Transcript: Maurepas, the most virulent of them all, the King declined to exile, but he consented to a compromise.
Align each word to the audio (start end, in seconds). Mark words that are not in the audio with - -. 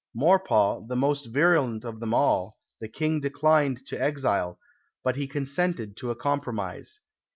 Maurepas, 0.15 0.87
the 0.87 0.95
most 0.95 1.27
virulent 1.27 1.85
of 1.85 1.99
them 1.99 2.11
all, 2.11 2.57
the 2.79 2.87
King 2.89 3.19
declined 3.19 3.85
to 3.85 4.01
exile, 4.01 4.57
but 5.03 5.15
he 5.15 5.27
consented 5.27 5.95
to 5.97 6.09
a 6.09 6.15
compromise. 6.15 7.01